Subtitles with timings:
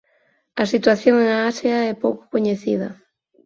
[0.61, 2.89] A situación en Asia é pouco coñecida.